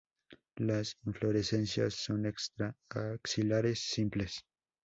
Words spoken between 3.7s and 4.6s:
simples.